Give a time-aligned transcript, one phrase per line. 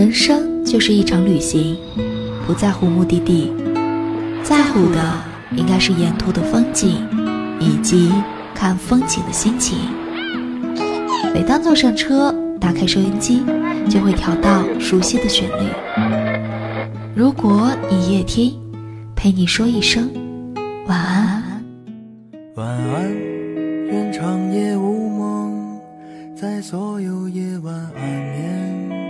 [0.00, 1.76] 人生就是一场旅行，
[2.46, 3.52] 不在乎目的地，
[4.42, 4.98] 在乎的
[5.54, 7.06] 应该是沿途的风景，
[7.60, 8.10] 以及
[8.54, 9.76] 看风景的心情。
[11.34, 13.42] 每当坐上车，打开收音机，
[13.90, 15.68] 就会调到熟悉的旋律。
[17.14, 18.58] 如果你夜听，
[19.14, 20.10] 陪你说一声
[20.86, 21.62] 晚安。
[22.54, 23.14] 晚安，
[23.86, 25.78] 愿长夜无梦，
[26.34, 29.09] 在所有夜晚安眠。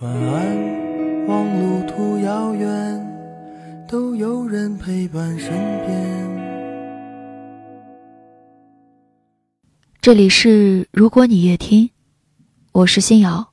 [0.00, 5.48] 晚安，望路途遥远，都有人陪伴身
[5.86, 7.16] 边。
[10.02, 11.88] 这里是如果你夜听，
[12.72, 13.48] 我是新瑶，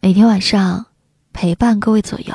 [0.00, 0.86] 每天晚上
[1.32, 2.32] 陪伴各位左右。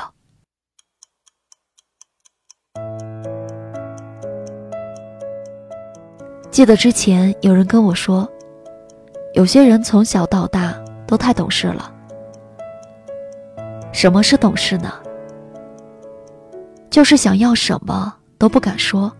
[6.50, 8.30] 记得之前有人跟我说，
[9.32, 11.90] 有些人从小到大都太懂事了。
[13.92, 14.92] 什么是懂事呢？
[16.90, 19.12] 就是想要什么都不敢说，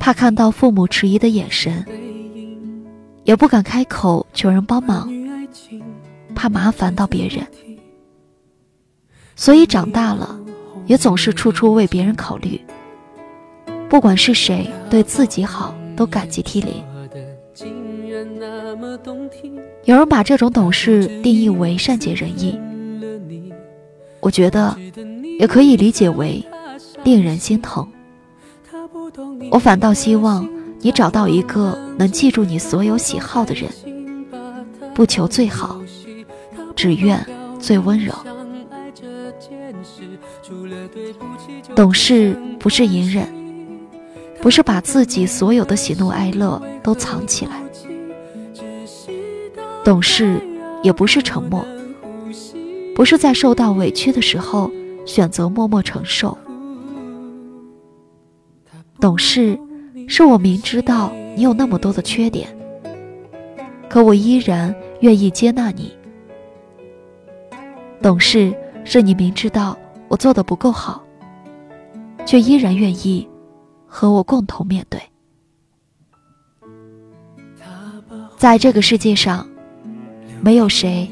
[0.00, 1.84] 怕看到父母迟疑的眼神，
[3.24, 5.08] 也不敢开口求人帮忙，
[6.34, 7.46] 怕麻烦到别人。
[9.36, 10.38] 所以长大了，
[10.86, 12.60] 也总是处处为别人考虑，
[13.88, 15.74] 不管是谁对自己好。
[15.96, 16.84] 都感激涕零。
[19.84, 22.60] 有人把这种懂事定义为善解人意，
[24.26, 24.76] 我觉得
[25.38, 26.44] 也可以理解为
[27.04, 27.88] 令人心疼。
[29.52, 30.48] 我反倒希望
[30.80, 33.70] 你找到一个能记住你所有喜好的人，
[34.92, 35.80] 不求最好，
[36.74, 37.24] 只愿
[37.60, 38.12] 最温柔。
[41.76, 43.32] 懂事不是隐忍。
[44.42, 47.62] 不是把自己所有的喜怒哀乐都藏起来，
[49.84, 50.40] 懂事
[50.82, 51.64] 也不是沉默，
[52.96, 54.72] 不是在受到委屈的时候
[55.04, 56.36] 选择默默承受。
[58.98, 59.58] 懂事
[60.08, 62.48] 是我明知道你有那么多的缺点，
[63.86, 65.92] 可我依然愿意接纳你。
[68.00, 69.76] 懂事是你明知道
[70.08, 71.04] 我做的不够好，
[72.24, 73.28] 却依然愿意。
[73.88, 75.00] 和我共同面对，
[78.36, 79.48] 在这个世界上，
[80.42, 81.08] 没有谁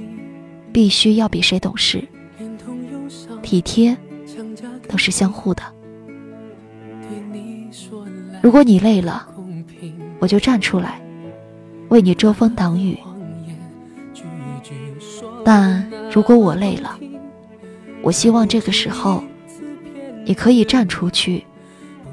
[0.75, 2.03] 必须要比谁懂事，
[3.45, 3.97] 体贴
[4.89, 5.63] 都是相互的。
[8.43, 9.25] 如果你累了，
[10.19, 11.01] 我就站出来
[11.91, 12.97] 为你遮风挡雨；
[15.45, 16.99] 但如果我累了，
[18.03, 19.23] 我希望这个时候
[20.25, 21.45] 你可以站出去。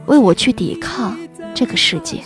[0.08, 1.18] 为我去抵抗
[1.54, 2.22] 这个世界，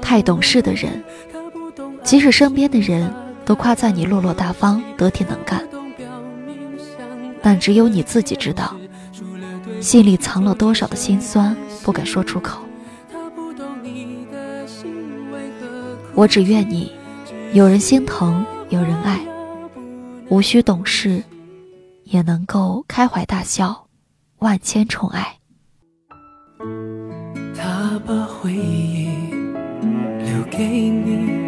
[0.00, 1.04] 太懂事的人，
[2.08, 3.12] 即使身边的人
[3.44, 5.62] 都夸赞你落落大方、得体能干，
[7.42, 8.74] 但只有你自己知道，
[9.78, 12.60] 心里藏了多少的心酸不敢说出口。
[16.14, 16.90] 我只愿你
[17.52, 19.20] 有人心疼，有人爱，
[20.30, 21.22] 无需懂事。
[22.04, 23.86] 也能够开怀大笑，
[24.38, 25.36] 万千宠爱。
[27.54, 29.10] 他把回忆
[30.24, 31.47] 留给你，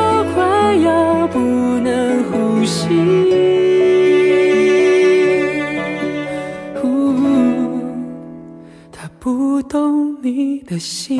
[10.71, 11.19] 的心，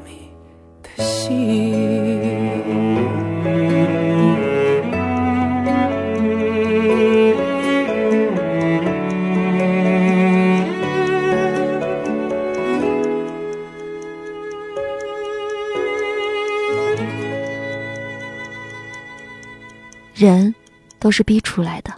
[20.13, 20.53] 人
[20.99, 21.91] 都是逼出来的。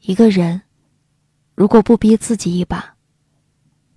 [0.00, 0.58] 一个人
[1.54, 2.94] 如果不逼自己一把，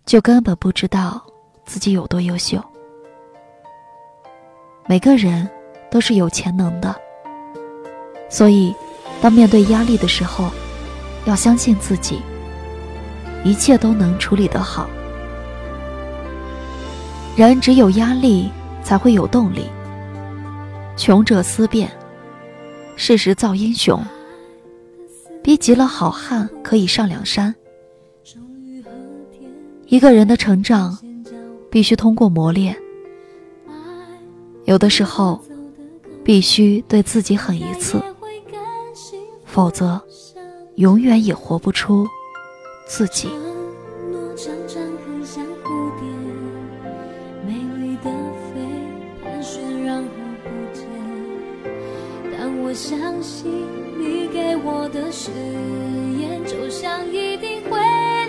[0.06, 1.26] 就根本不知道。
[1.66, 2.62] 自己有多优秀？
[4.88, 5.50] 每个人
[5.90, 6.96] 都是有潜能的，
[8.30, 8.76] 所以
[9.22, 10.52] 当面对压力的时候，
[11.26, 12.20] 要相信自己，
[13.44, 14.90] 一切都能处理得好。
[17.38, 18.52] 人只有压力
[18.84, 19.66] 才会有动力。
[20.98, 21.90] 穷者思变，
[22.96, 24.04] 事实造英雄。
[25.42, 27.56] 逼急了好汉可以上梁山。
[29.88, 30.98] 一个人的成长。
[31.72, 32.76] 必须通过磨练，
[34.66, 35.40] 有的时候
[36.24, 38.02] 必须对自己狠一次，
[39.46, 40.02] 否则
[40.76, 42.08] 永远也活不出
[42.88, 43.30] 自己。
[52.64, 53.52] 我相信
[54.00, 55.30] 你给我的誓
[56.18, 57.78] 言，就像一定会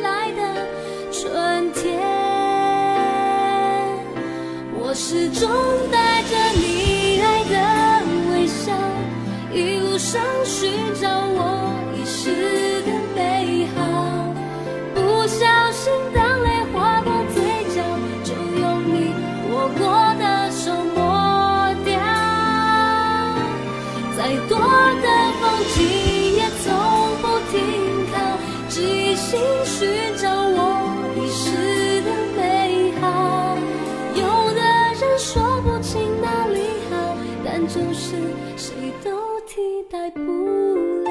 [0.01, 0.67] 来的
[1.13, 2.01] 春天。
[4.81, 5.49] 我始终
[37.83, 38.17] 城市，
[38.57, 40.21] 谁都替代不
[41.03, 41.11] 了。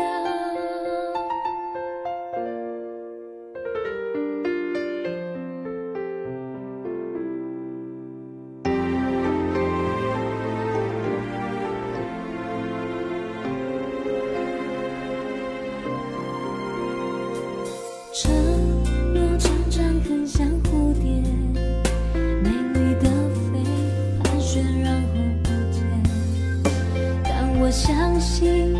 [18.13, 18.70] 城。
[27.91, 28.70] 相信。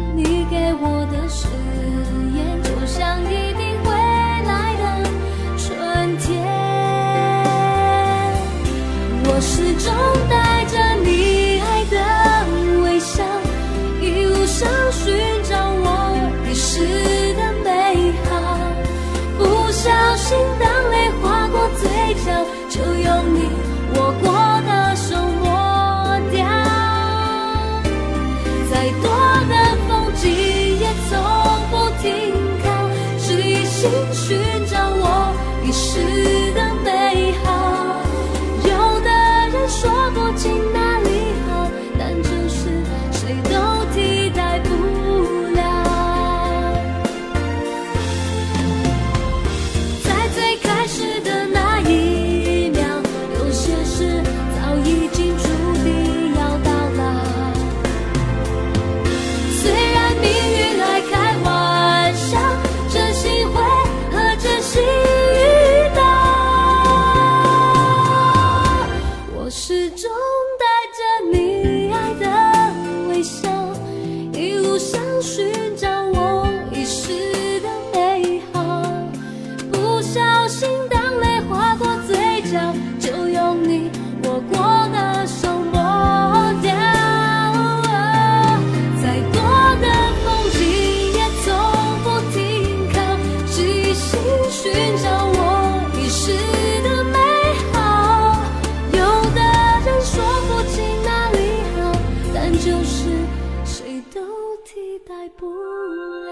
[104.99, 106.31] 带不了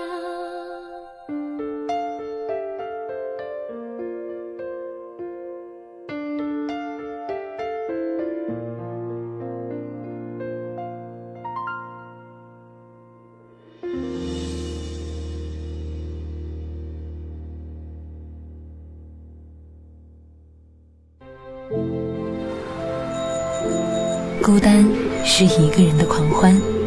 [24.42, 24.86] 孤单
[25.24, 26.79] 是一个人的狂欢。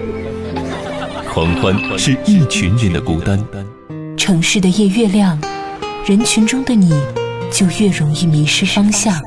[1.32, 3.42] 狂欢是一群人的孤单。
[4.18, 5.40] 城市的夜越亮，
[6.04, 6.90] 人群中的你
[7.50, 9.18] 就越容易迷失方向。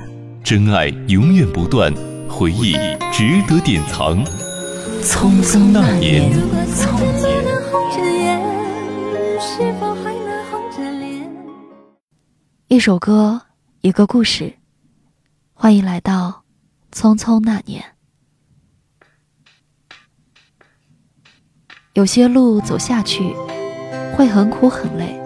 [0.44, 1.92] 真爱永远不断，
[2.30, 2.74] 回忆
[3.12, 4.24] 值得典藏。
[5.02, 6.32] 匆匆那年，
[6.70, 7.44] 匆年。
[12.68, 13.42] 一首歌，
[13.82, 14.54] 一个故事。
[15.56, 16.44] 欢迎来到
[16.96, 17.82] 《匆匆那年》。
[21.96, 23.34] 有些路走下去
[24.14, 25.18] 会很苦很累，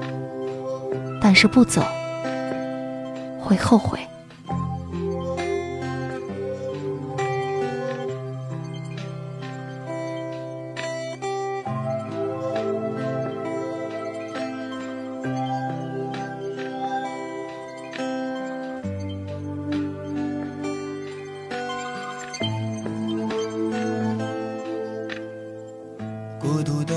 [1.19, 1.81] 但是不走
[3.41, 3.97] 会后悔。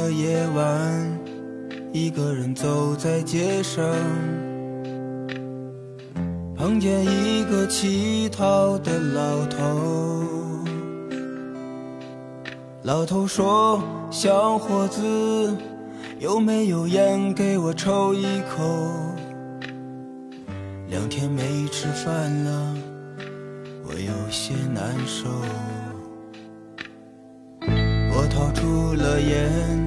[0.03, 1.19] 的夜晚，
[1.93, 3.85] 一个人走在街上
[6.57, 10.67] 碰见一个乞讨的老头，
[12.83, 13.81] 老头说
[14.11, 15.57] ：“小伙子，
[16.19, 18.61] 有没有烟给我抽一口？
[20.89, 22.75] 两天没吃饭了，
[23.85, 25.29] 我有些难受。”
[28.15, 29.82] 我掏出了烟，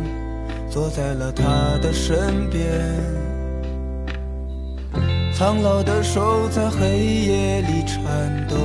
[0.75, 2.61] 坐在了他的身边。
[5.33, 8.57] 苍老的手在黑夜里颤抖。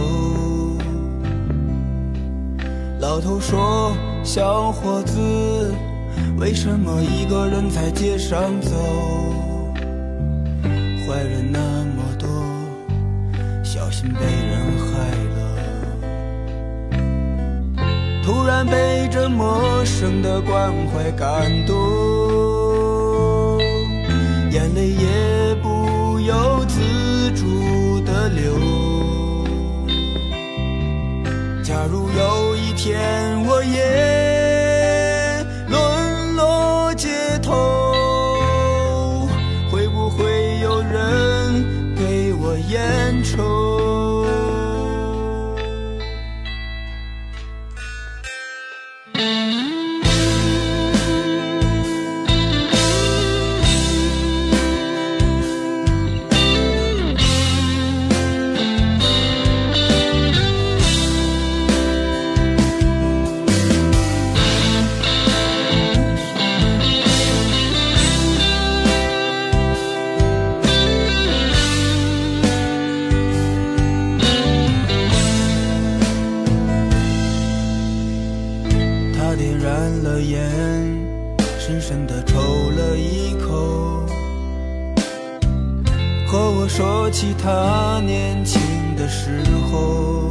[2.99, 3.93] 老头说
[4.25, 5.73] ：“小伙子，
[6.37, 8.75] 为什么一个人在街上走？
[11.07, 11.61] 坏人那
[11.95, 12.29] 么多，
[13.63, 14.80] 小心被人
[18.67, 23.59] 被这陌生的关怀感动，
[24.51, 25.91] 眼泪也不。
[26.21, 28.53] 由自主的流。
[31.65, 34.30] 假如有一天我也
[87.11, 88.61] 起他年轻
[88.97, 90.31] 的时候，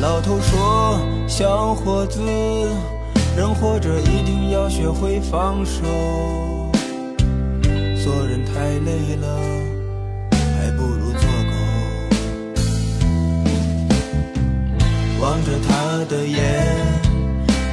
[0.00, 2.20] 老头说：“小伙子，
[3.36, 5.82] 人活着一定要学会放手。
[8.02, 9.26] 做人太累了，
[10.30, 11.52] 还不如做狗。”
[15.20, 16.38] 望着他的眼，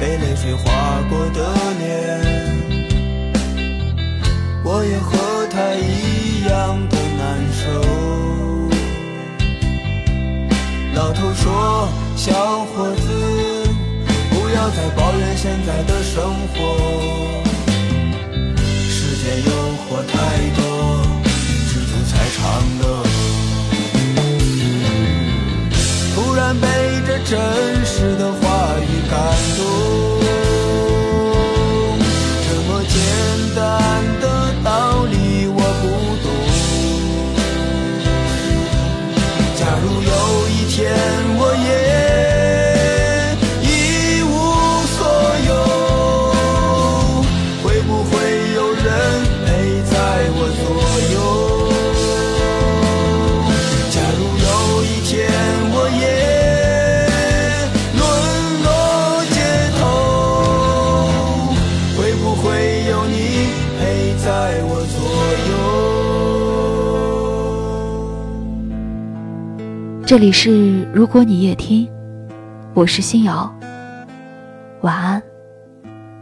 [0.00, 0.62] 被泪水划
[1.10, 2.31] 过的脸，
[11.22, 12.32] 头说：“小
[12.64, 13.68] 伙子，
[14.30, 17.21] 不要再抱怨现在的生活。
[70.12, 71.88] 这里是如果你夜听，
[72.74, 73.50] 我是新瑶，
[74.82, 75.22] 晚安。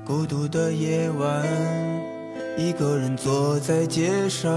[0.06, 1.44] 孤独的夜晚，
[2.56, 4.48] 一个人坐在街上。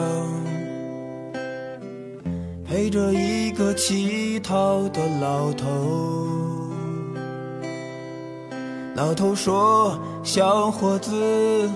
[2.64, 6.68] 陪着一个乞讨的老头。
[8.94, 11.68] 老头说：“小伙子，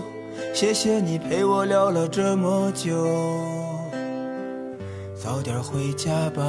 [0.54, 3.04] 谢谢你陪我聊了这么久，
[5.16, 6.44] 早点回家吧，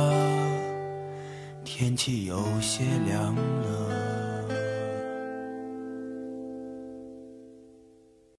[1.79, 4.18] 天气有些凉了。”